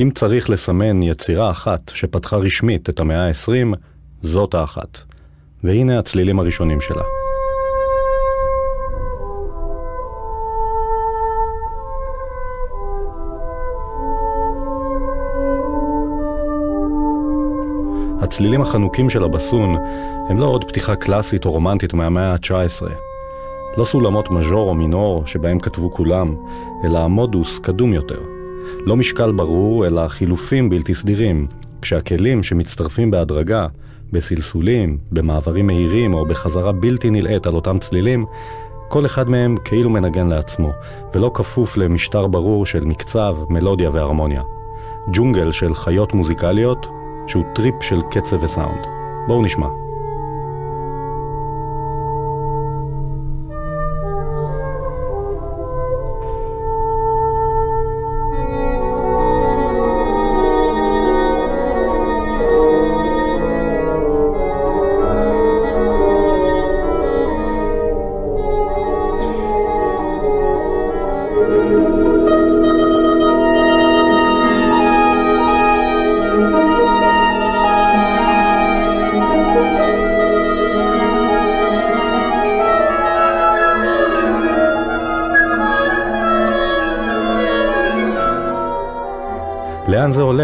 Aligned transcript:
אם 0.00 0.10
צריך 0.14 0.50
לסמן 0.50 1.02
יצירה 1.02 1.50
אחת 1.50 1.92
שפתחה 1.94 2.36
רשמית 2.36 2.88
את 2.88 3.00
המאה 3.00 3.28
ה-20, 3.28 3.76
זאת 4.22 4.54
האחת. 4.54 4.98
והנה 5.64 5.98
הצלילים 5.98 6.38
הראשונים 6.38 6.80
שלה. 6.80 7.02
הצלילים 18.20 18.62
החנוקים 18.62 19.10
של 19.10 19.24
הבסון 19.24 19.76
הם 20.28 20.38
לא 20.38 20.46
עוד 20.46 20.64
פתיחה 20.64 20.96
קלאסית 20.96 21.44
או 21.44 21.50
רומנטית 21.50 21.94
מהמאה 21.94 22.32
ה-19. 22.32 22.86
לא 23.76 23.84
סולמות 23.84 24.30
מז'ור 24.30 24.68
או 24.68 24.74
מינור 24.74 25.26
שבהם 25.26 25.58
כתבו 25.58 25.90
כולם, 25.90 26.34
אלא 26.84 26.98
המודוס 26.98 27.58
קדום 27.58 27.92
יותר. 27.92 28.37
לא 28.86 28.96
משקל 28.96 29.32
ברור, 29.32 29.86
אלא 29.86 30.08
חילופים 30.08 30.70
בלתי 30.70 30.94
סדירים, 30.94 31.46
כשהכלים 31.82 32.42
שמצטרפים 32.42 33.10
בהדרגה, 33.10 33.66
בסלסולים, 34.12 34.98
במעברים 35.12 35.66
מהירים 35.66 36.14
או 36.14 36.26
בחזרה 36.26 36.72
בלתי 36.72 37.10
נלאית 37.10 37.46
על 37.46 37.54
אותם 37.54 37.78
צלילים, 37.78 38.26
כל 38.88 39.06
אחד 39.06 39.30
מהם 39.30 39.56
כאילו 39.64 39.90
מנגן 39.90 40.26
לעצמו, 40.26 40.70
ולא 41.14 41.30
כפוף 41.34 41.76
למשטר 41.76 42.26
ברור 42.26 42.66
של 42.66 42.84
מקצב, 42.84 43.36
מלודיה 43.48 43.90
והרמוניה. 43.90 44.42
ג'ונגל 45.12 45.52
של 45.52 45.74
חיות 45.74 46.14
מוזיקליות, 46.14 46.86
שהוא 47.26 47.44
טריפ 47.54 47.74
של 47.80 48.00
קצב 48.10 48.44
וסאונד. 48.44 48.86
בואו 49.28 49.42
נשמע. 49.42 49.87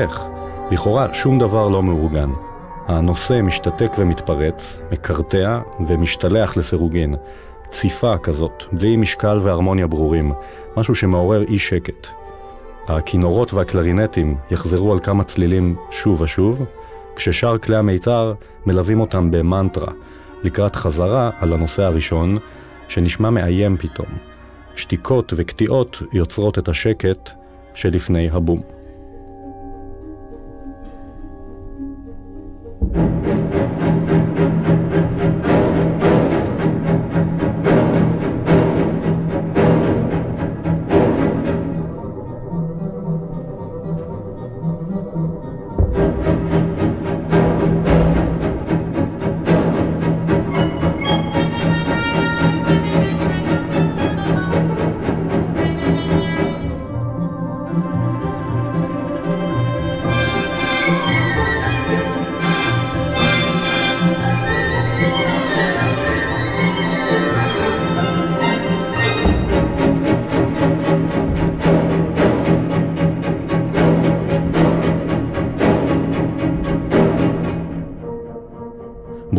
הולך? 0.05 0.27
לכאורה 0.71 1.15
שום 1.15 1.39
דבר 1.39 1.69
לא 1.69 1.83
מאורגן. 1.83 2.31
הנושא 2.87 3.41
משתתק 3.43 3.93
ומתפרץ, 3.99 4.79
מקרטע 4.93 5.61
ומשתלח 5.87 6.57
לסירוגין. 6.57 7.15
ציפה 7.69 8.19
כזאת, 8.19 8.63
בלי 8.73 8.97
משקל 8.97 9.39
והרמוניה 9.43 9.87
ברורים, 9.87 10.33
משהו 10.77 10.95
שמעורר 10.95 11.43
אי 11.43 11.59
שקט. 11.59 12.07
הכינורות 12.89 13.53
והקלרינטים 13.55 14.37
יחזרו 14.51 14.93
על 14.93 15.01
כמה 15.01 15.25
צלילים 15.25 15.77
שוב 15.91 16.21
ושוב, 16.21 16.65
כששאר 17.17 17.59
כלי 17.59 17.77
המיתר 17.77 18.35
מלווים 18.67 19.01
אותם 19.01 19.31
במנטרה, 19.31 19.93
לקראת 20.43 20.77
חזרה 20.77 21.31
על 21.41 21.53
הנושא 21.53 21.83
הראשון, 21.83 22.39
שנשמע 22.89 23.31
מאיים 23.31 23.77
פתאום. 23.77 24.09
שתיקות 24.77 25.33
וקטיעות 25.37 26.03
יוצרות 26.13 26.59
את 26.59 26.69
השקט 26.69 27.31
שלפני 27.75 28.31
הבום. 28.31 28.74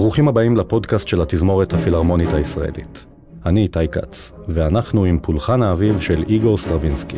ברוכים 0.05 0.27
הבאים 0.27 0.57
לפודקאסט 0.57 1.07
של 1.07 1.21
התזמורת 1.21 1.73
הפילהרמונית 1.73 2.33
הישראלית. 2.33 3.05
אני 3.45 3.61
איתי 3.61 3.87
כץ, 3.91 4.31
ואנחנו 4.47 5.05
עם 5.05 5.19
פולחן 5.21 5.61
האביב 5.63 5.99
של 5.99 6.23
איגור 6.29 6.57
סטרווינסקי. 6.57 7.17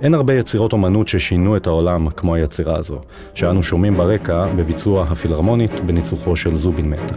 אין 0.00 0.14
הרבה 0.14 0.34
יצירות 0.34 0.72
אומנות 0.72 1.08
ששינו 1.08 1.56
את 1.56 1.66
העולם 1.66 2.10
כמו 2.10 2.34
היצירה 2.34 2.76
הזו, 2.78 3.00
שאנו 3.34 3.62
שומעים 3.62 3.96
ברקע 3.96 4.46
בביצוע 4.56 5.02
הפילהרמונית 5.02 5.80
בניצוחו 5.86 6.36
של 6.36 6.56
זובין 6.56 6.90
מטה. 6.90 7.14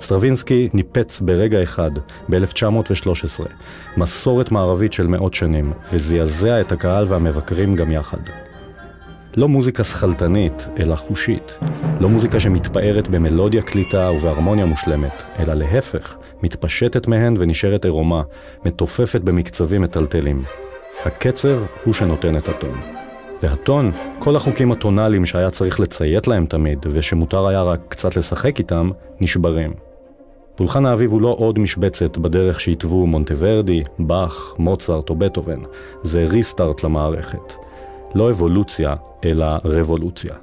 סטרווינסקי 0.00 0.68
ניפץ 0.74 1.20
ברגע 1.20 1.62
אחד, 1.62 1.90
ב-1913, 2.28 3.44
מסורת 3.96 4.52
מערבית 4.52 4.92
של 4.92 5.06
מאות 5.06 5.34
שנים, 5.34 5.72
וזעזע 5.92 6.60
את 6.60 6.72
הקהל 6.72 7.06
והמבקרים 7.08 7.76
גם 7.76 7.90
יחד. 7.90 8.20
לא 9.36 9.48
מוזיקה 9.48 9.84
שכלתנית, 9.84 10.68
אלא 10.78 10.94
חושית. 10.94 11.58
לא 12.00 12.08
מוזיקה 12.08 12.40
שמתפארת 12.40 13.08
במלודיה 13.08 13.62
קליטה 13.62 14.10
ובהרמוניה 14.10 14.66
מושלמת, 14.66 15.22
אלא 15.38 15.54
להפך, 15.54 16.16
מתפשטת 16.42 17.08
מהן 17.08 17.34
ונשארת 17.38 17.84
עירומה, 17.84 18.22
מתופפת 18.64 19.20
במקצבים 19.20 19.82
מטלטלים. 19.82 20.42
הקצב 21.04 21.58
הוא 21.84 21.94
שנותן 21.94 22.36
את 22.36 22.48
הטון. 22.48 22.80
והטון, 23.42 23.92
כל 24.18 24.36
החוקים 24.36 24.72
הטונאליים 24.72 25.26
שהיה 25.26 25.50
צריך 25.50 25.80
לציית 25.80 26.26
להם 26.26 26.46
תמיד, 26.46 26.78
ושמותר 26.90 27.46
היה 27.46 27.62
רק 27.62 27.80
קצת 27.88 28.16
לשחק 28.16 28.58
איתם, 28.58 28.90
נשברים. 29.20 29.72
פולחן 30.56 30.86
האביב 30.86 31.10
הוא 31.10 31.22
לא 31.22 31.36
עוד 31.38 31.58
משבצת 31.58 32.18
בדרך 32.18 32.60
שהתוו 32.60 33.06
מונטוורדי, 33.06 33.82
באך, 33.98 34.54
מוצרט 34.58 35.10
או 35.10 35.14
בטהובן. 35.14 35.60
זה 36.02 36.24
ריסטארט 36.24 36.84
למערכת. 36.84 37.64
לא 38.14 38.30
אבולוציה, 38.30 38.94
אלא 39.24 39.46
רבולוציה. 39.64 40.34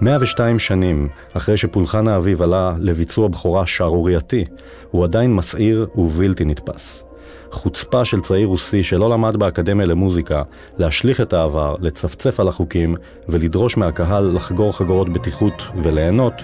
102 0.00 0.58
שנים 0.58 1.08
אחרי 1.32 1.56
שפולחן 1.56 2.08
האביב 2.08 2.42
עלה 2.42 2.74
לביצוע 2.78 3.28
בכורה 3.28 3.66
שערורייתי, 3.66 4.44
הוא 4.90 5.04
עדיין 5.04 5.34
מסעיר 5.34 5.86
ובלתי 5.94 6.44
נתפס. 6.44 7.04
חוצפה 7.50 8.04
של 8.04 8.20
צעיר 8.20 8.48
רוסי 8.48 8.82
שלא 8.82 9.10
למד 9.10 9.36
באקדמיה 9.36 9.86
למוזיקה, 9.86 10.42
להשליך 10.78 11.20
את 11.20 11.32
העבר, 11.32 11.74
לצפצף 11.80 12.40
על 12.40 12.48
החוקים 12.48 12.96
ולדרוש 13.28 13.76
מהקהל 13.76 14.32
לחגור 14.34 14.76
חגורות 14.76 15.08
בטיחות 15.08 15.62
וליהנות, 15.82 16.34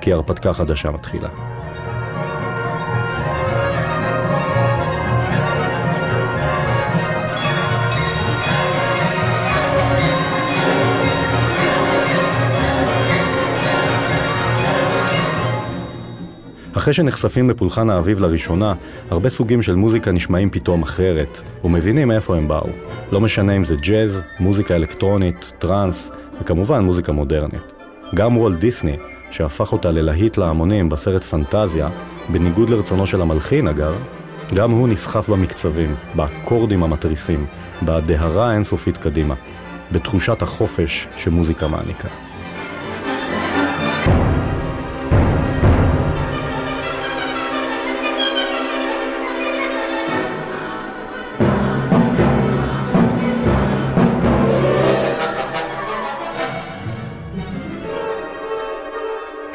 כי 0.00 0.12
הרפתקה 0.12 0.52
חדשה 0.52 0.90
מתחילה. 0.90 1.47
אחרי 16.78 16.92
שנחשפים 16.92 17.50
לפולחן 17.50 17.90
האביב 17.90 18.20
לראשונה, 18.20 18.74
הרבה 19.10 19.30
סוגים 19.30 19.62
של 19.62 19.74
מוזיקה 19.74 20.12
נשמעים 20.12 20.50
פתאום 20.50 20.82
אחרת, 20.82 21.40
ומבינים 21.64 22.08
מאיפה 22.08 22.36
הם 22.36 22.48
באו. 22.48 22.68
לא 23.12 23.20
משנה 23.20 23.56
אם 23.56 23.64
זה 23.64 23.76
ג'אז, 23.76 24.22
מוזיקה 24.40 24.76
אלקטרונית, 24.76 25.52
טראנס, 25.58 26.10
וכמובן 26.40 26.84
מוזיקה 26.84 27.12
מודרנית. 27.12 27.72
גם 28.14 28.36
וולט 28.36 28.58
דיסני, 28.58 28.96
שהפך 29.30 29.72
אותה 29.72 29.90
ללהיט 29.90 30.36
להמונים 30.36 30.88
בסרט 30.88 31.24
פנטזיה, 31.24 31.88
בניגוד 32.28 32.70
לרצונו 32.70 33.06
של 33.06 33.22
המלחין 33.22 33.68
אגב, 33.68 33.94
גם 34.54 34.70
הוא 34.70 34.88
נסחף 34.88 35.28
במקצבים, 35.28 35.94
באקורדים 36.14 36.82
המתריסים, 36.82 37.46
בדהרה 37.82 38.50
האינסופית 38.50 38.96
קדימה, 38.96 39.34
בתחושת 39.92 40.42
החופש 40.42 41.08
שמוזיקה 41.16 41.68
מעניקה. 41.68 42.27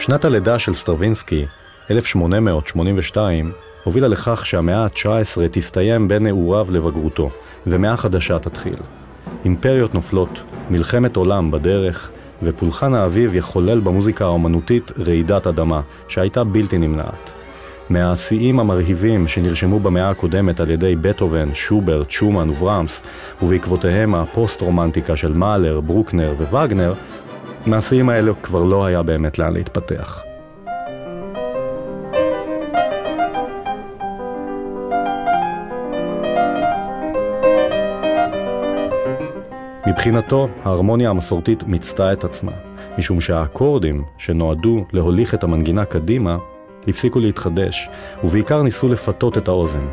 שנת 0.05 0.25
הלידה 0.25 0.59
של 0.59 0.73
סטרווינסקי, 0.73 1.45
1882, 1.91 3.51
הובילה 3.83 4.07
לכך 4.07 4.45
שהמאה 4.45 4.83
ה-19 4.83 5.41
תסתיים 5.51 6.07
בין 6.07 6.23
נעוריו 6.23 6.67
לבגרותו, 6.69 7.29
ומאה 7.67 7.97
חדשה 7.97 8.39
תתחיל. 8.39 8.75
אימפריות 9.45 9.94
נופלות, 9.94 10.44
מלחמת 10.69 11.15
עולם 11.15 11.51
בדרך, 11.51 12.11
ופולחן 12.44 12.94
האביב 12.94 13.35
יחולל 13.35 13.79
במוזיקה 13.79 14.25
האומנותית 14.25 14.91
רעידת 15.00 15.47
אדמה, 15.47 15.81
שהייתה 16.07 16.44
בלתי 16.44 16.77
נמנעת. 16.77 17.31
מהשיאים 17.89 18.59
המרהיבים 18.59 19.27
שנרשמו 19.27 19.79
במאה 19.79 20.09
הקודמת 20.09 20.59
על 20.59 20.69
ידי 20.69 20.95
בטהובן, 20.95 21.53
שוברט, 21.53 22.11
שומן 22.11 22.50
וברמס, 22.50 23.01
ובעקבותיהם 23.41 24.15
הפוסט-רומנטיקה 24.15 25.15
של 25.15 25.33
מאלר, 25.33 25.81
ברוקנר 25.81 26.33
ווגנר, 26.51 26.94
מהשיאים 27.68 28.10
האלה 28.10 28.31
כבר 28.33 28.63
לא 28.63 28.86
היה 28.86 29.04
באמת 29.04 29.39
לאן 29.39 29.54
להתפתח. 29.54 30.24
מבחינתו, 39.88 40.48
ההרמוניה 40.63 41.10
המסורתית 41.10 41.63
מיצתה 41.63 42.13
את 42.13 42.24
עצמה, 42.24 42.51
משום 42.98 43.21
שהאקורדים 43.21 44.04
שנועדו 44.18 44.86
להוליך 44.94 45.33
את 45.33 45.44
המנגינה 45.44 45.86
קדימה, 45.86 46.38
הפסיקו 46.88 47.19
להתחדש, 47.19 47.89
ובעיקר 48.24 48.62
ניסו 48.62 48.89
לפתות 48.89 49.38
את 49.38 49.48
האוזן. 49.48 49.88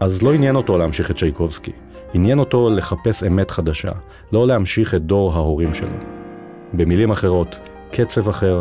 אז 0.00 0.22
לא 0.22 0.32
עניין 0.32 0.56
אותו 0.56 0.78
להמשיך 0.78 1.10
את 1.10 1.16
צ'ייקובסקי, 1.16 1.72
עניין 2.14 2.38
אותו 2.38 2.70
לחפש 2.70 3.22
אמת 3.22 3.50
חדשה, 3.50 3.92
לא 4.32 4.46
להמשיך 4.46 4.94
את 4.94 5.02
דור 5.02 5.32
ההורים 5.32 5.74
שלו. 5.74 6.13
במילים 6.76 7.10
אחרות, 7.10 7.56
קצב 7.92 8.28
אחר, 8.28 8.60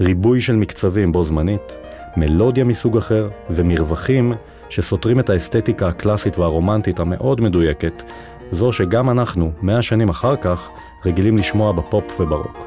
ריבוי 0.00 0.40
של 0.40 0.56
מקצבים 0.56 1.12
בו 1.12 1.24
זמנית, 1.24 1.76
מלודיה 2.16 2.64
מסוג 2.64 2.96
אחר 2.96 3.28
ומרווחים 3.50 4.32
שסותרים 4.68 5.20
את 5.20 5.30
האסתטיקה 5.30 5.88
הקלאסית 5.88 6.38
והרומנטית 6.38 7.00
המאוד 7.00 7.40
מדויקת 7.40 8.02
זו 8.50 8.72
שגם 8.72 9.10
אנחנו, 9.10 9.52
מאה 9.62 9.82
שנים 9.82 10.08
אחר 10.08 10.36
כך, 10.36 10.68
רגילים 11.04 11.38
לשמוע 11.38 11.72
בפופ 11.72 12.20
וברוק. 12.20 12.66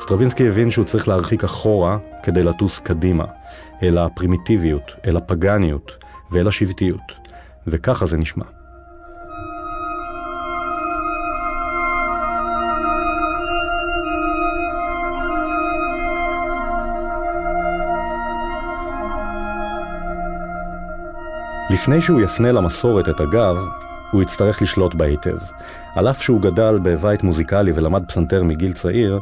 סטרווינסקי 0.00 0.48
הבין 0.48 0.70
שהוא 0.70 0.84
צריך 0.84 1.08
להרחיק 1.08 1.44
אחורה 1.44 1.98
כדי 2.22 2.42
לטוס 2.42 2.78
קדימה, 2.78 3.24
אל 3.82 3.98
הפרימיטיביות, 3.98 4.92
אל 5.06 5.16
הפגניות 5.16 5.92
ואל 6.30 6.48
השבטיות, 6.48 7.12
וככה 7.66 8.06
זה 8.06 8.16
נשמע. 8.16 8.57
לפני 21.88 22.00
שהוא 22.00 22.20
יפנה 22.20 22.52
למסורת 22.52 23.08
את 23.08 23.20
הגב, 23.20 23.56
הוא 24.10 24.22
יצטרך 24.22 24.62
לשלוט 24.62 24.94
בה 24.94 25.04
היטב. 25.04 25.36
על 25.94 26.10
אף 26.10 26.22
שהוא 26.22 26.40
גדל 26.40 26.78
בבית 26.82 27.22
מוזיקלי 27.22 27.72
ולמד 27.74 28.04
פסנתר 28.08 28.42
מגיל 28.42 28.72
צעיר, 28.72 29.18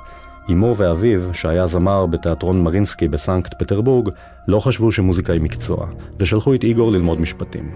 אמו 0.52 0.76
ואביו, 0.76 1.34
שהיה 1.34 1.66
זמר 1.66 2.06
בתיאטרון 2.06 2.62
מרינסקי 2.62 3.08
בסנקט 3.08 3.54
פטרבורג, 3.58 4.08
לא 4.48 4.60
חשבו 4.60 4.92
שמוזיקה 4.92 5.32
היא 5.32 5.40
מקצוע, 5.40 5.86
ושלחו 6.18 6.54
את 6.54 6.64
איגור 6.64 6.92
ללמוד 6.92 7.20
משפטים. 7.20 7.70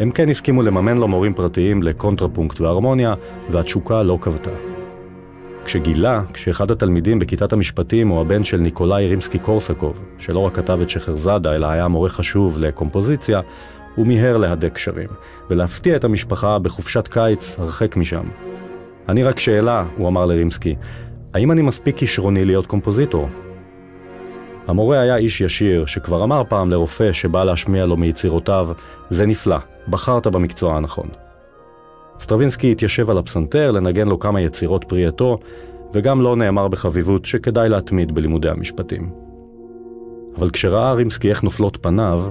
הם 0.00 0.10
כן 0.10 0.28
הסכימו 0.28 0.62
לממן 0.62 0.98
לו 0.98 1.08
מורים 1.08 1.34
פרטיים 1.34 1.82
לקונטרפונקט 1.82 2.60
והרמוניה, 2.60 3.14
והתשוקה 3.50 4.02
לא 4.02 4.18
כבתה. 4.20 4.50
כשגילה, 5.64 6.22
כשאחד 6.32 6.70
התלמידים 6.70 7.18
בכיתת 7.18 7.52
המשפטים 7.52 8.08
הוא 8.08 8.20
הבן 8.20 8.44
של 8.44 8.56
ניקולאי 8.56 9.06
רימסקי 9.06 9.38
קורסקוב, 9.38 10.00
שלא 10.18 10.38
רק 10.38 10.56
כתב 10.56 10.78
את 10.82 10.90
שחרזאדה, 10.90 11.54
אלא 11.54 11.66
היה 11.66 11.88
מורה 11.88 12.08
חשוב 12.08 12.58
לקומפוזיציה, 12.58 13.40
הוא 13.94 14.06
מיהר 14.06 14.36
להדק 14.36 14.72
קשרים, 14.72 15.08
ולהפתיע 15.50 15.96
את 15.96 16.04
המשפחה 16.04 16.58
בחופשת 16.58 17.08
קיץ 17.08 17.58
הרחק 17.58 17.96
משם. 17.96 18.24
אני 19.08 19.22
רק 19.22 19.38
שאלה, 19.38 19.84
הוא 19.96 20.08
אמר 20.08 20.26
לרימסקי, 20.26 20.76
האם 21.34 21.52
אני 21.52 21.62
מספיק 21.62 21.96
כישרוני 21.96 22.44
להיות 22.44 22.66
קומפוזיטור? 22.66 23.28
המורה 24.66 25.00
היה 25.00 25.16
איש 25.16 25.40
ישיר, 25.40 25.86
שכבר 25.86 26.24
אמר 26.24 26.42
פעם 26.48 26.70
לרופא 26.70 27.12
שבא 27.12 27.44
להשמיע 27.44 27.86
לו 27.86 27.96
מיצירותיו, 27.96 28.68
זה 29.10 29.26
נפלא, 29.26 29.58
בחרת 29.88 30.26
במקצוע 30.26 30.76
הנכון. 30.76 31.08
סטרווינסקי 32.20 32.72
התיישב 32.72 33.10
על 33.10 33.18
הפסנתר 33.18 33.70
לנגן 33.70 34.08
לו 34.08 34.18
כמה 34.18 34.40
יצירות 34.40 34.84
פרי 34.84 35.06
עטו, 35.06 35.38
וגם 35.92 36.20
לא 36.20 36.36
נאמר 36.36 36.68
בחביבות 36.68 37.24
שכדאי 37.24 37.68
להתמיד 37.68 38.14
בלימודי 38.14 38.48
המשפטים. 38.48 39.10
אבל 40.38 40.50
כשראה 40.50 40.92
רימסקי 40.92 41.30
איך 41.30 41.42
נופלות 41.42 41.78
פניו, 41.80 42.22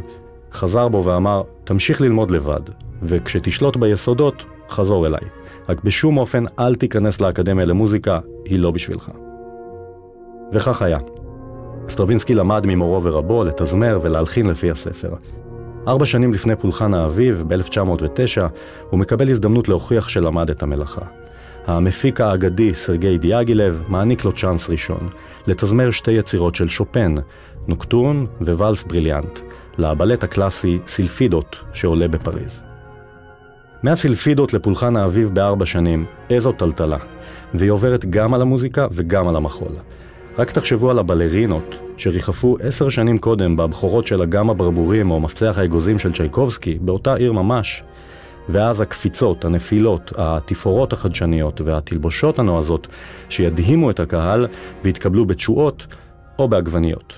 חזר 0.53 0.87
בו 0.87 1.03
ואמר, 1.03 1.41
תמשיך 1.63 2.01
ללמוד 2.01 2.31
לבד, 2.31 2.61
וכשתשלוט 3.01 3.77
ביסודות, 3.77 4.45
חזור 4.69 5.07
אליי. 5.07 5.21
רק 5.69 5.83
בשום 5.83 6.17
אופן 6.17 6.43
אל 6.59 6.75
תיכנס 6.75 7.21
לאקדמיה 7.21 7.65
למוזיקה, 7.65 8.19
היא 8.45 8.59
לא 8.59 8.71
בשבילך. 8.71 9.11
וכך 10.53 10.81
היה. 10.81 10.97
סטרווינסקי 11.89 12.35
למד 12.35 12.67
ממורו 12.67 13.03
ורבו 13.03 13.43
לתזמר 13.43 13.99
ולהלחין 14.01 14.45
לפי 14.45 14.71
הספר. 14.71 15.13
ארבע 15.87 16.05
שנים 16.05 16.33
לפני 16.33 16.55
פולחן 16.55 16.93
האביב, 16.93 17.43
ב-1909, 17.47 18.41
הוא 18.89 18.99
מקבל 18.99 19.29
הזדמנות 19.29 19.67
להוכיח 19.67 20.09
שלמד 20.09 20.49
את 20.49 20.63
המלאכה. 20.63 21.01
המפיק 21.67 22.21
האגדי, 22.21 22.73
סרגי 22.73 23.17
דיאגילב, 23.17 23.83
מעניק 23.87 24.25
לו 24.25 24.31
צ'אנס 24.31 24.69
ראשון, 24.69 25.09
לתזמר 25.47 25.91
שתי 25.91 26.11
יצירות 26.11 26.55
של 26.55 26.67
שופן, 26.67 27.15
נוקטורן 27.67 28.25
וואלס 28.41 28.83
בריליאנט, 28.83 29.39
לבלט 29.77 30.23
הקלאסי 30.23 30.79
סילפידות 30.87 31.55
שעולה 31.73 32.07
בפריז. 32.07 32.63
מהסילפידות 33.83 34.53
לפולחן 34.53 34.97
האביב 34.97 35.29
בארבע 35.33 35.65
שנים, 35.65 36.05
איזו 36.29 36.51
טלטלה, 36.51 36.97
והיא 37.53 37.71
עוברת 37.71 38.05
גם 38.05 38.33
על 38.33 38.41
המוזיקה 38.41 38.87
וגם 38.91 39.27
על 39.27 39.35
המחול. 39.35 39.71
רק 40.37 40.51
תחשבו 40.51 40.89
על 40.89 40.99
הבלרינות 40.99 41.75
שריחפו 41.97 42.57
עשר 42.61 42.89
שנים 42.89 43.17
קודם 43.17 43.55
בבכורות 43.55 44.07
של 44.07 44.21
אגם 44.21 44.49
הברבורים 44.49 45.11
או 45.11 45.19
מפצח 45.19 45.57
האגוזים 45.57 45.99
של 45.99 46.13
צ'ייקובסקי, 46.13 46.77
באותה 46.81 47.15
עיר 47.15 47.31
ממש, 47.31 47.83
ואז 48.49 48.81
הקפיצות, 48.81 49.45
הנפילות, 49.45 50.13
התפאורות 50.17 50.93
החדשניות 50.93 51.61
והתלבושות 51.61 52.39
הנועזות 52.39 52.87
שידהימו 53.29 53.89
את 53.89 53.99
הקהל 53.99 54.47
והתקבלו 54.83 55.25
בתשואות 55.25 55.87
או 56.39 56.47
בעגבניות. 56.47 57.13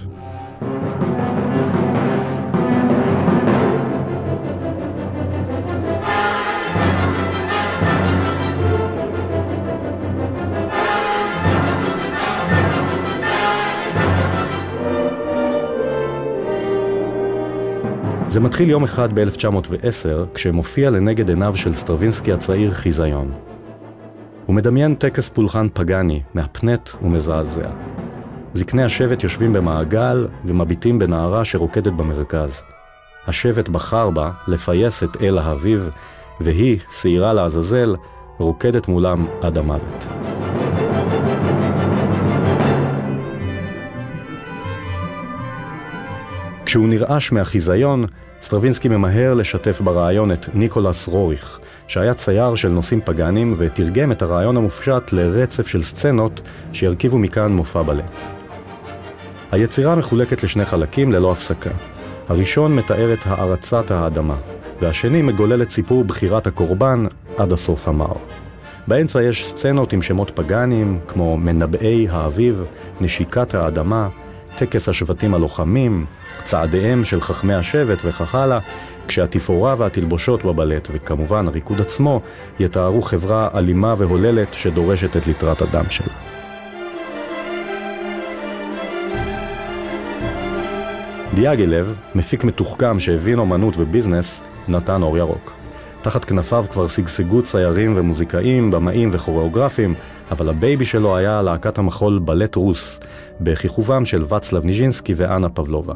מתחיל 18.42 18.70
יום 18.70 18.84
אחד 18.84 19.20
ב-1910, 19.20 20.34
כשמופיע 20.34 20.90
לנגד 20.90 21.30
עיניו 21.30 21.58
של 21.58 21.74
סטרווינסקי 21.74 22.32
הצעיר 22.32 22.72
חיזיון. 22.72 23.32
הוא 24.46 24.56
מדמיין 24.56 24.96
טקס 24.96 25.30
פולחן 25.30 25.68
פגאני, 25.74 26.22
מהפנט 26.34 26.90
ומזעזע. 27.02 27.70
זקני 28.54 28.84
השבט 28.84 29.24
יושבים 29.24 29.54
במעגל 29.54 30.28
ומביטים 30.46 31.00
בנערה 31.00 31.46
שרוקדת 31.46 31.94
במרכז. 31.94 32.62
השבט 33.28 33.70
בחר 33.70 34.10
בה 34.10 34.32
לפייס 34.48 35.04
את 35.04 35.22
אל 35.22 35.38
האביב, 35.38 35.90
והיא, 36.40 36.80
שעירה 37.02 37.34
לעזאזל, 37.34 37.96
רוקדת 38.38 38.88
מולם 38.88 39.28
עד 39.42 39.58
המוות. 39.58 40.06
כשהוא 46.66 46.88
נרעש 46.88 47.32
מהחיזיון, 47.32 48.06
סטרווינסקי 48.42 48.88
ממהר 48.88 49.34
לשתף 49.34 49.82
ברעיון 49.82 50.32
את 50.32 50.50
ניקולס 50.54 51.08
רוריך, 51.08 51.60
שהיה 51.88 52.14
צייר 52.14 52.56
של 52.56 52.70
נושאים 52.70 53.02
פגאנים 53.06 53.54
ותרגם 53.58 54.12
את 54.12 54.22
הרעיון 54.22 54.58
המופשט 54.58 55.12
לרצף 55.12 55.68
של 55.68 55.84
סצנות 55.84 56.42
שירכיבו 56.74 57.18
מכאן 57.18 57.52
מופע 57.52 57.82
בלט. 57.82 58.22
היצירה 59.52 59.96
מחולקת 59.96 60.44
לשני 60.44 60.66
חלקים 60.66 61.12
ללא 61.12 61.32
הפסקה. 61.32 61.70
הראשון 62.30 62.76
מתאר 62.76 63.14
את 63.14 63.20
הערצת 63.26 63.92
האדמה, 63.92 64.36
והשני 64.82 65.22
מגולל 65.22 65.62
את 65.62 65.72
סיפור 65.72 66.04
בחירת 66.04 66.48
הקורבן 66.48 67.06
עד 67.38 67.54
הסוף 67.54 67.88
המר. 67.88 68.14
באמצע 68.88 69.24
יש 69.24 69.48
סצנות 69.48 69.94
עם 69.94 70.02
שמות 70.02 70.32
פגאנים, 70.36 71.00
כמו 71.08 71.38
מנבאי 71.38 72.08
האביב, 72.10 72.64
נשיקת 73.02 73.54
האדמה, 73.54 74.10
טקס 74.58 74.90
השבטים 74.90 75.34
הלוחמים, 75.34 76.06
צעדיהם 76.44 77.04
של 77.04 77.22
חכמי 77.22 77.54
השבט 77.54 77.98
וכך 78.06 78.36
הלאה, 78.36 78.60
כשהתפאורה 79.08 79.76
והתלבושות 79.78 80.46
בבלט, 80.46 80.88
וכמובן 80.92 81.48
הריקוד 81.48 81.82
עצמו, 81.82 82.22
יתארו 82.60 83.02
חברה 83.02 83.50
אלימה 83.56 83.96
והוללת 83.98 84.54
שדורשת 84.54 85.18
את 85.18 85.28
ליטרת 85.28 85.62
הדם 85.62 85.84
שלה. 85.90 86.14
דיאגילב, 91.34 91.96
מפיק 92.16 92.44
מתוחכם 92.44 93.00
שהבין 93.00 93.40
אומנות 93.40 93.74
וביזנס, 93.78 94.42
נתן 94.68 95.02
אור 95.02 95.18
ירוק. 95.18 95.61
תחת 96.02 96.26
כנפיו 96.26 96.66
כבר 96.72 96.88
שגשגו 96.88 97.42
ציירים 97.44 97.94
ומוזיקאים, 97.96 98.72
במאים 98.72 99.10
וכוריאוגרפים, 99.12 99.94
אבל 100.32 100.50
הבייבי 100.50 100.86
שלו 100.86 101.16
היה 101.16 101.42
להקת 101.42 101.78
המחול 101.78 102.20
בלט 102.20 102.56
רוס, 102.56 103.00
בכיכובם 103.42 104.06
של 104.06 104.24
ואצלב 104.28 104.66
ניז'ינסקי 104.66 105.14
ואנה 105.18 105.50
פבלובה. 105.50 105.94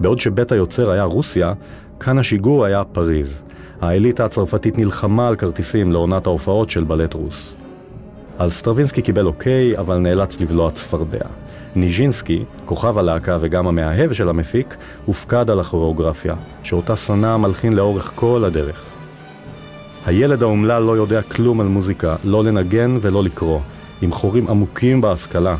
בעוד 0.00 0.20
שבית 0.20 0.52
היוצר 0.52 0.90
היה 0.90 1.04
רוסיה, 1.04 1.52
כאן 2.00 2.18
השיגור 2.18 2.64
היה 2.64 2.84
פריז. 2.84 3.42
האליטה 3.80 4.24
הצרפתית 4.24 4.78
נלחמה 4.78 5.28
על 5.28 5.36
כרטיסים 5.36 5.92
לעונת 5.92 6.26
ההופעות 6.26 6.70
של 6.70 6.84
בלט 6.84 7.14
רוס. 7.14 7.52
אז 8.38 8.52
סטרווינסקי 8.52 9.02
קיבל 9.02 9.26
אוקיי, 9.26 9.78
אבל 9.78 9.98
נאלץ 9.98 10.40
לבלוע 10.40 10.70
צפרדע. 10.70 11.26
ניז'ינסקי, 11.76 12.44
כוכב 12.64 12.98
הלהקה 12.98 13.38
וגם 13.40 13.66
המאהב 13.66 14.12
של 14.12 14.28
המפיק, 14.28 14.76
הופקד 15.04 15.50
על 15.50 15.60
הכוריאוגרפיה, 15.60 16.34
שאותה 16.62 16.96
שנא 16.96 17.26
המלחין 17.26 17.72
לאורך 17.72 18.12
כל 18.14 18.44
הדרך. 18.46 18.93
הילד 20.06 20.42
האומלל 20.42 20.82
לא 20.82 20.96
יודע 20.96 21.22
כלום 21.22 21.60
על 21.60 21.66
מוזיקה, 21.66 22.16
לא 22.24 22.44
לנגן 22.44 22.96
ולא 23.00 23.24
לקרוא, 23.24 23.60
עם 24.02 24.12
חורים 24.12 24.48
עמוקים 24.48 25.00
בהשכלה, 25.00 25.56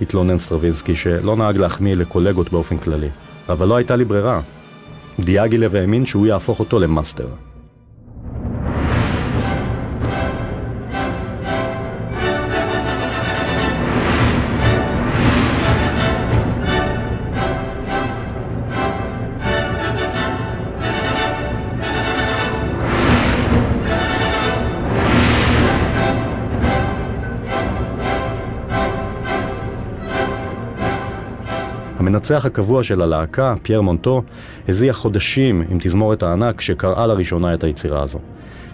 התלונן 0.00 0.38
סטרווינסקי 0.38 0.96
שלא 0.96 1.36
נהג 1.36 1.56
להחמיא 1.56 1.94
לקולגות 1.94 2.52
באופן 2.52 2.78
כללי. 2.78 3.08
אבל 3.48 3.68
לא 3.68 3.76
הייתה 3.76 3.96
לי 3.96 4.04
ברירה. 4.04 4.40
דיאגילב 5.20 5.74
האמין 5.74 6.06
שהוא 6.06 6.26
יהפוך 6.26 6.60
אותו 6.60 6.78
למאסטר. 6.80 7.26
המנצח 32.06 32.46
הקבוע 32.46 32.82
של 32.82 33.02
הלהקה, 33.02 33.54
פייר 33.62 33.80
מונטו, 33.80 34.22
הזיע 34.68 34.92
חודשים 34.92 35.64
עם 35.70 35.78
תזמורת 35.80 36.22
הענק 36.22 36.60
שקראה 36.60 37.06
לראשונה 37.06 37.54
את 37.54 37.64
היצירה 37.64 38.02
הזו. 38.02 38.18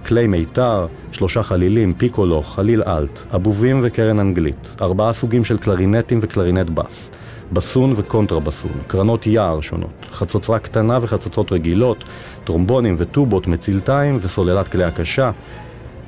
כלי 0.07 0.27
מיתר, 0.27 0.87
שלושה 1.13 1.43
חלילים, 1.43 1.95
פיקולו, 1.95 2.43
חליל 2.43 2.83
אלט, 2.83 3.21
אבובים 3.35 3.81
וקרן 3.83 4.19
אנגלית, 4.19 4.77
ארבעה 4.83 5.13
סוגים 5.13 5.45
של 5.45 5.59
קלרינטים 5.59 6.19
וקלרינט 6.23 6.71
בס, 6.71 7.11
בסון 7.53 7.93
וקונטרבסון, 7.97 8.73
קרנות 8.87 9.27
יער 9.27 9.61
שונות, 9.61 10.07
חצוצרה 10.13 10.59
קטנה 10.59 10.99
וחצוצות 11.03 11.53
רגילות, 11.53 12.05
טרומבונים 12.45 12.95
וטובות, 12.99 13.47
מצילתיים 13.47 14.17
וסוללת 14.21 14.69
כלי 14.69 14.85
הקשה. 14.85 15.31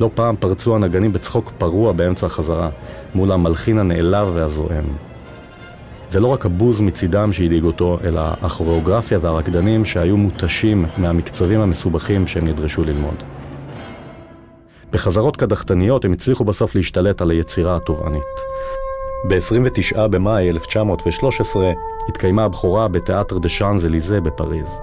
לא 0.00 0.10
פעם 0.14 0.36
פרצו 0.36 0.76
הנגנים 0.76 1.12
בצחוק 1.12 1.52
פרוע 1.58 1.92
באמצע 1.92 2.26
החזרה, 2.26 2.70
מול 3.14 3.32
המלחין 3.32 3.78
הנעלב 3.78 4.30
והזועם. 4.34 5.11
זה 6.12 6.20
לא 6.20 6.26
רק 6.26 6.46
הבוז 6.46 6.80
מצידם 6.80 7.32
שהדאיג 7.32 7.64
אותו, 7.64 7.98
אלא 8.04 8.20
הכוריאוגרפיה 8.42 9.18
והרקדנים 9.22 9.84
שהיו 9.84 10.16
מותשים 10.16 10.84
מהמקצבים 10.98 11.60
המסובכים 11.60 12.26
שהם 12.26 12.44
נדרשו 12.44 12.84
ללמוד. 12.84 13.14
בחזרות 14.90 15.36
קדחתניות 15.36 16.04
הם 16.04 16.12
הצליחו 16.12 16.44
בסוף 16.44 16.74
להשתלט 16.74 17.22
על 17.22 17.30
היצירה 17.30 17.76
התובענית. 17.76 18.22
ב-29 19.28 20.06
במאי 20.08 20.50
1913 20.50 21.72
התקיימה 22.08 22.44
הבכורה 22.44 22.88
בתיאטר 22.88 23.38
דה 23.38 23.48
שאנז 23.48 23.86
אליזה 23.86 24.20
בפריז. 24.20 24.78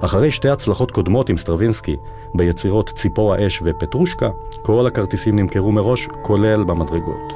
אחרי 0.00 0.30
שתי 0.30 0.48
הצלחות 0.48 0.90
קודמות 0.90 1.28
עם 1.28 1.38
סטרווינסקי, 1.38 1.96
ביצירות 2.34 2.90
ציפור 2.94 3.34
האש 3.34 3.62
ופטרושקה, 3.64 4.28
כל 4.62 4.86
הכרטיסים 4.86 5.38
נמכרו 5.38 5.72
מראש, 5.72 6.08
כולל 6.22 6.64
במדרגות. 6.64 7.35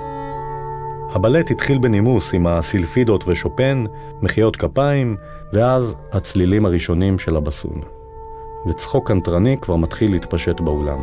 הבלט 1.13 1.51
התחיל 1.51 1.79
בנימוס 1.79 2.35
עם 2.35 2.47
הסילפידות 2.47 3.25
ושופן, 3.29 3.85
מחיאות 4.23 4.57
כפיים, 4.57 5.17
ואז 5.53 5.97
הצלילים 6.13 6.67
הראשונים 6.67 7.19
של 7.19 7.37
הבסון. 7.37 7.81
וצחוק 8.67 9.09
קנטרני 9.09 9.57
כבר 9.61 9.77
מתחיל 9.77 10.11
להתפשט 10.11 10.61
באולם. 10.61 10.99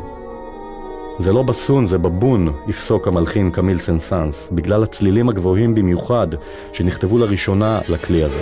זה 1.19 1.33
לא 1.33 1.43
בסון, 1.43 1.85
זה 1.85 1.97
בבון, 1.97 2.53
יפסוק 2.67 3.07
המלחין 3.07 3.51
קמיל 3.51 3.77
סנסנס, 3.77 4.49
בגלל 4.51 4.83
הצלילים 4.83 5.29
הגבוהים 5.29 5.75
במיוחד 5.75 6.27
שנכתבו 6.73 7.17
לראשונה 7.17 7.79
לכלי 7.89 8.23
הזה. 8.23 8.41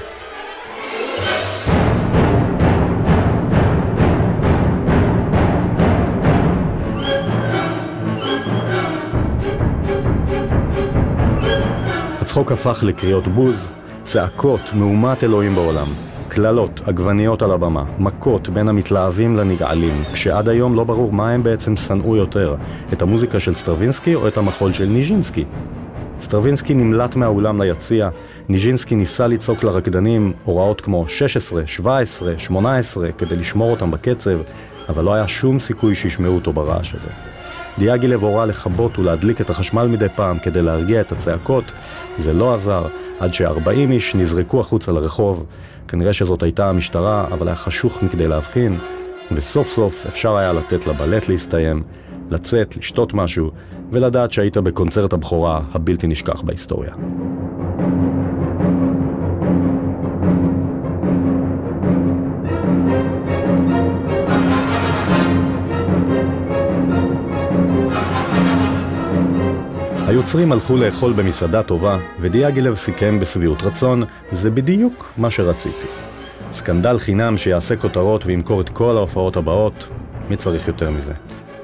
הצחוק 12.36 12.52
הפך 12.52 12.84
לקריאות 12.84 13.28
בוז, 13.28 13.68
צעקות, 14.04 14.60
מהומת 14.74 15.24
אלוהים 15.24 15.56
בעולם, 15.56 15.88
קללות, 16.28 16.82
עגבניות 16.86 17.42
על 17.42 17.52
הבמה, 17.52 17.84
מכות 18.00 18.50
בין 18.50 18.70
המתלהבים 18.70 19.36
לנגעלים, 19.36 20.04
כשעד 20.14 20.50
היום 20.50 20.76
לא 20.76 20.84
ברור 20.84 21.14
מה 21.14 21.32
הם 21.32 21.44
בעצם 21.44 21.78
שנאו 21.78 22.16
יותר, 22.16 22.56
את 22.94 23.02
המוזיקה 23.02 23.40
של 23.40 23.54
סטרווינסקי 23.54 24.16
או 24.16 24.28
את 24.28 24.38
המחול 24.38 24.74
של 24.74 24.86
ניז'ינסקי. 24.86 25.46
סטרווינסקי 26.22 26.74
נמלט 26.74 27.16
מהאולם 27.16 27.62
ליציע, 27.62 28.10
ניז'ינסקי 28.50 28.96
ניסה 28.96 29.28
לצעוק 29.28 29.64
לרקדנים 29.64 30.34
הוראות 30.44 30.82
כמו 30.82 31.06
16, 31.08 31.68
17, 31.68 32.34
18 32.38 33.12
כדי 33.12 33.36
לשמור 33.36 33.72
אותם 33.72 33.92
בקצב, 33.92 34.38
אבל 34.90 35.04
לא 35.04 35.14
היה 35.14 35.28
שום 35.28 35.60
סיכוי 35.60 35.96
שישמעו 35.96 36.36
אותו 36.36 36.54
ברעש 36.54 36.96
הזה. 36.96 37.35
דיאגילב 37.78 38.24
הורה 38.24 38.46
לכבות 38.46 39.00
ולהדליק 39.00 39.42
את 39.42 39.50
החשמל 39.50 39.88
מדי 39.88 40.10
פעם 40.16 40.40
כדי 40.40 40.62
להרגיע 40.62 41.02
את 41.02 41.12
הצעקות, 41.12 41.64
זה 42.18 42.34
לא 42.34 42.54
עזר, 42.54 42.86
עד 43.20 43.34
ש-40 43.34 43.92
איש 43.92 44.16
נזרקו 44.16 44.60
החוצה 44.60 44.92
לרחוב. 44.92 45.46
כנראה 45.88 46.14
שזאת 46.14 46.44
הייתה 46.44 46.70
המשטרה, 46.70 47.28
אבל 47.32 47.48
היה 47.48 47.56
חשוך 47.56 48.04
מכדי 48.04 48.28
להבחין, 48.28 48.78
וסוף 49.32 49.70
סוף 49.70 50.06
אפשר 50.08 50.36
היה 50.36 50.54
לתת 50.54 50.88
לבלט 50.88 51.30
להסתיים, 51.30 51.84
לצאת, 52.30 52.78
לשתות 52.78 53.14
משהו, 53.14 53.52
ולדעת 53.92 54.32
שהיית 54.32 54.58
בקונצרט 54.58 55.14
הבכורה 55.14 55.62
הבלתי 55.74 56.08
נשכח 56.08 56.42
בהיסטוריה. 56.42 56.92
היוצרים 70.08 70.52
הלכו 70.52 70.78
לאכול 70.78 71.14
במסעדה 71.14 71.64
טובה, 71.64 71.98
ודיאגילב 72.20 72.76
סיכם 72.76 73.20
בשביעות 73.20 73.64
רצון, 73.64 74.04
זה 74.32 74.50
בדיוק 74.52 75.14
מה 75.18 75.32
שרציתי. 75.32 75.88
סקנדל 76.52 76.98
חינם 76.98 77.38
שיעשה 77.38 77.76
כותרות 77.76 78.26
וימכור 78.26 78.62
את 78.62 78.70
כל 78.70 78.98
ההופעות 78.98 79.38
הבאות, 79.38 79.88
מי 80.30 80.36
צריך 80.36 80.68
יותר 80.68 80.90
מזה? 80.90 81.14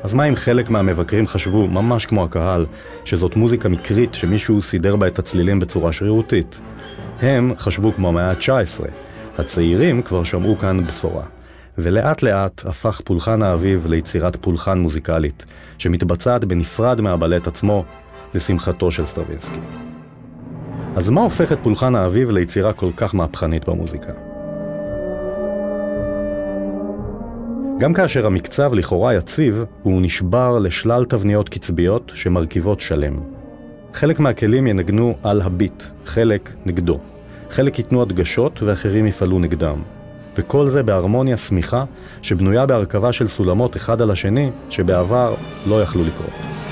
אז 0.03 0.13
מה 0.13 0.23
אם 0.23 0.35
חלק 0.35 0.69
מהמבקרים 0.69 1.27
חשבו, 1.27 1.67
ממש 1.67 2.05
כמו 2.05 2.23
הקהל, 2.23 2.65
שזאת 3.05 3.35
מוזיקה 3.35 3.69
מקרית 3.69 4.13
שמישהו 4.13 4.61
סידר 4.61 4.95
בה 4.95 5.07
את 5.07 5.19
הצלילים 5.19 5.59
בצורה 5.59 5.91
שרירותית? 5.91 6.59
הם 7.21 7.53
חשבו 7.57 7.93
כמו 7.93 8.07
המאה 8.07 8.29
ה-19. 8.29 8.85
הצעירים 9.37 10.01
כבר 10.01 10.23
שמעו 10.23 10.57
כאן 10.57 10.83
בשורה. 10.83 11.23
ולאט 11.77 12.23
לאט 12.23 12.61
הפך 12.65 13.01
פולחן 13.03 13.43
האביב 13.43 13.87
ליצירת 13.87 14.35
פולחן 14.35 14.79
מוזיקלית, 14.79 15.45
שמתבצעת 15.77 16.45
בנפרד 16.45 17.01
מהבלט 17.01 17.47
עצמו, 17.47 17.85
לשמחתו 18.33 18.91
של 18.91 19.05
סטרווינסקי. 19.05 19.59
אז 20.95 21.09
מה 21.09 21.21
הופך 21.21 21.51
את 21.51 21.57
פולחן 21.63 21.95
האביב 21.95 22.29
ליצירה 22.29 22.73
כל 22.73 22.89
כך 22.97 23.15
מהפכנית 23.15 23.69
במוזיקה? 23.69 24.11
גם 27.79 27.93
כאשר 27.93 28.25
המקצב 28.25 28.73
לכאורה 28.73 29.15
יציב, 29.15 29.63
הוא 29.83 30.01
נשבר 30.01 30.59
לשלל 30.59 31.05
תבניות 31.05 31.49
קצביות 31.49 32.11
שמרכיבות 32.15 32.79
שלם. 32.79 33.19
חלק 33.93 34.19
מהכלים 34.19 34.67
ינגנו 34.67 35.15
על 35.23 35.41
הביט, 35.41 35.83
חלק 36.05 36.49
נגדו. 36.65 36.99
חלק 37.49 37.79
ייתנו 37.79 38.01
הדגשות 38.01 38.63
ואחרים 38.63 39.07
יפעלו 39.07 39.39
נגדם. 39.39 39.81
וכל 40.35 40.67
זה 40.67 40.83
בהרמוניה 40.83 41.37
סמיכה 41.37 41.83
שבנויה 42.21 42.65
בהרכבה 42.65 43.11
של 43.11 43.27
סולמות 43.27 43.75
אחד 43.75 44.01
על 44.01 44.11
השני 44.11 44.49
שבעבר 44.69 45.35
לא 45.67 45.81
יכלו 45.81 46.03
לקרות. 46.03 46.70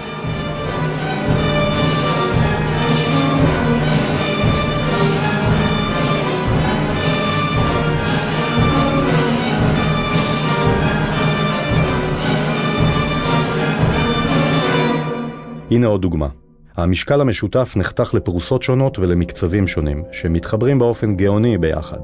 הנה 15.71 15.87
עוד 15.87 16.01
דוגמה. 16.01 16.27
המשקל 16.75 17.21
המשותף 17.21 17.73
נחתך 17.75 18.13
לפרוסות 18.13 18.61
שונות 18.61 18.99
ולמקצבים 18.99 19.67
שונים, 19.67 20.03
שמתחברים 20.11 20.79
באופן 20.79 21.15
גאוני 21.15 21.57
ביחד. 21.57 21.99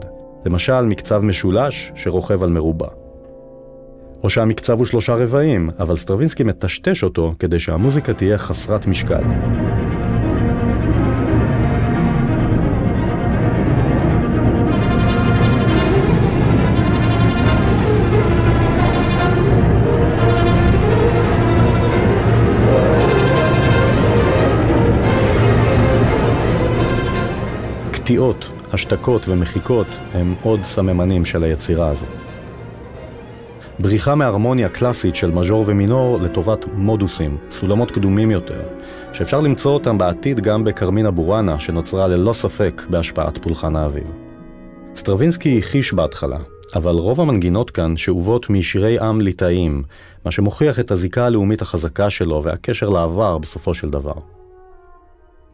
למשל 0.45 0.81
מקצב 0.81 1.21
משולש 1.23 1.91
שרוכב 1.95 2.43
על 2.43 2.49
מרובע. 2.49 2.87
או 4.23 4.29
שהמקצב 4.29 4.77
הוא 4.77 4.85
שלושה 4.85 5.15
רבעים, 5.15 5.69
אבל 5.79 5.95
סטרווינסקי 5.95 6.43
מטשטש 6.43 7.03
אותו 7.03 7.33
כדי 7.39 7.59
שהמוזיקה 7.59 8.13
תהיה 8.13 8.37
חסרת 8.37 8.87
משקל. 8.87 9.23
השתקות 28.75 29.21
ומחיקות 29.27 29.87
הם 30.13 30.35
עוד 30.43 30.63
סממנים 30.63 31.25
של 31.25 31.43
היצירה 31.43 31.89
הזו. 31.89 32.05
בריחה 33.79 34.15
מהרמוניה 34.15 34.69
קלאסית 34.69 35.15
של 35.15 35.31
מז'ור 35.31 35.63
ומינור 35.67 36.19
לטובת 36.21 36.65
מודוסים, 36.73 37.37
סולמות 37.51 37.91
קדומים 37.91 38.31
יותר, 38.31 38.61
שאפשר 39.13 39.41
למצוא 39.41 39.71
אותם 39.71 39.97
בעתיד 39.97 40.39
גם 40.39 40.63
בקרמינה 40.63 41.11
בוראנה, 41.11 41.59
שנוצרה 41.59 42.07
ללא 42.07 42.33
ספק 42.33 42.81
בהשפעת 42.89 43.37
פולחן 43.37 43.75
האביב. 43.75 44.13
סטרווינסקי 44.95 45.59
הכחיש 45.59 45.93
בהתחלה, 45.93 46.39
אבל 46.75 46.95
רוב 46.95 47.21
המנגינות 47.21 47.69
כאן 47.69 47.97
שאובות 47.97 48.49
משירי 48.49 48.99
עם 48.99 49.21
ליטאיים, 49.21 49.83
מה 50.25 50.31
שמוכיח 50.31 50.79
את 50.79 50.91
הזיקה 50.91 51.25
הלאומית 51.25 51.61
החזקה 51.61 52.09
שלו 52.09 52.43
והקשר 52.43 52.89
לעבר 52.89 53.37
בסופו 53.37 53.73
של 53.73 53.89
דבר. 53.89 54.15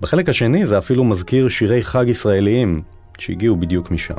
בחלק 0.01 0.29
השני 0.29 0.67
זה 0.67 0.77
אפילו 0.77 1.03
מזכיר 1.03 1.47
שירי 1.47 1.83
חג 1.83 2.05
ישראליים 2.07 2.81
שהגיעו 3.21 3.55
בדיוק 3.55 3.91
משם. 3.91 4.13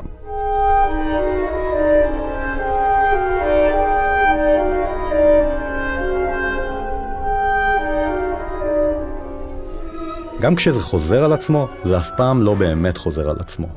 גם 10.41 10.55
כשזה 10.55 10.81
חוזר 10.81 11.23
על 11.23 11.33
עצמו, 11.33 11.67
זה 11.83 11.97
אף 11.97 12.09
פעם 12.17 12.41
לא 12.41 12.53
באמת 12.53 12.97
חוזר 12.97 13.29
על 13.29 13.35
עצמו. 13.39 13.67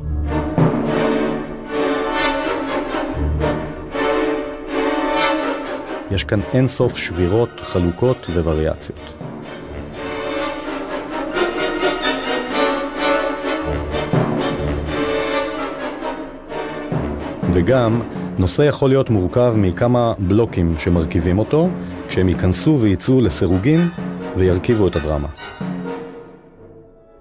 יש 6.10 6.24
כאן 6.24 6.40
אינסוף 6.52 6.96
שבירות, 6.96 7.60
חלוקות 7.60 8.26
ווריאציות. 8.28 9.25
וגם, 17.58 18.00
נושא 18.38 18.62
יכול 18.62 18.88
להיות 18.88 19.10
מורכב 19.10 19.54
מכמה 19.56 20.14
בלוקים 20.18 20.74
שמרכיבים 20.78 21.38
אותו, 21.38 21.68
כשהם 22.08 22.28
ייכנסו 22.28 22.78
וייצאו 22.80 23.20
לסירוגין 23.20 23.80
וירכיבו 24.36 24.88
את 24.88 24.96
הדרמה. 24.96 25.28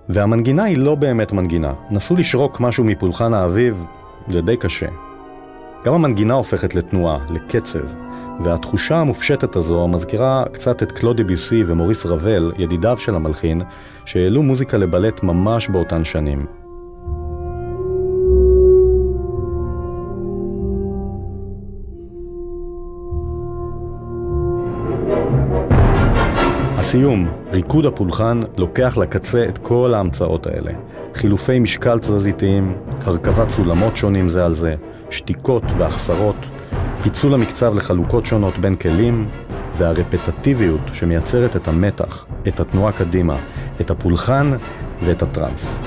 והמנגינה 0.09 0.63
היא 0.63 0.77
לא 0.77 0.95
באמת 0.95 1.31
מנגינה. 1.31 1.73
נסו 1.91 2.15
לשרוק 2.15 2.59
משהו 2.59 2.83
מפולחן 2.83 3.33
האביב, 3.33 3.85
זה 4.27 4.41
די 4.41 4.57
קשה. 4.57 4.87
גם 5.85 5.93
המנגינה 5.93 6.33
הופכת 6.33 6.75
לתנועה, 6.75 7.17
לקצב, 7.29 7.85
והתחושה 8.43 8.95
המופשטת 8.95 9.55
הזו 9.55 9.87
מזכירה 9.87 10.43
קצת 10.53 10.83
את 10.83 10.91
קלודי 10.91 11.23
ביוסי 11.23 11.63
ומוריס 11.67 12.05
רבל, 12.05 12.51
ידידיו 12.57 12.97
של 12.97 13.15
המלחין, 13.15 13.61
שהעלו 14.05 14.43
מוזיקה 14.43 14.77
לבלט 14.77 15.23
ממש 15.23 15.69
באותן 15.69 16.03
שנים. 16.03 16.64
לסיום, 26.95 27.27
ריקוד 27.51 27.85
הפולחן 27.85 28.39
לוקח 28.57 28.97
לקצה 28.97 29.45
את 29.49 29.57
כל 29.57 29.93
ההמצאות 29.93 30.47
האלה. 30.47 30.71
חילופי 31.15 31.59
משקל 31.59 31.99
תזזיתיים, 31.99 32.77
הרכבת 33.01 33.49
סולמות 33.49 33.97
שונים 33.97 34.29
זה 34.29 34.45
על 34.45 34.53
זה, 34.53 34.75
שתיקות 35.09 35.63
והחסרות, 35.77 36.35
פיצול 37.03 37.33
המקצב 37.33 37.75
לחלוקות 37.75 38.25
שונות 38.25 38.57
בין 38.57 38.75
כלים, 38.75 39.27
והרפטטיביות 39.77 40.79
שמייצרת 40.93 41.55
את 41.55 41.67
המתח, 41.67 42.25
את 42.47 42.59
התנועה 42.59 42.91
קדימה, 42.91 43.37
את 43.81 43.91
הפולחן 43.91 44.51
ואת 45.03 45.21
הטראנס. 45.21 45.81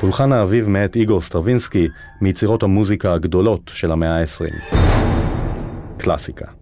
פולחן 0.00 0.32
האביב 0.32 0.68
מאת 0.68 0.96
איגור 0.96 1.20
סטרווינסקי 1.20 1.88
מיצירות 2.20 2.62
המוזיקה 2.62 3.12
הגדולות 3.12 3.70
של 3.74 3.92
המאה 3.92 4.20
ה-20. 4.20 5.09
Clásica. 6.00 6.59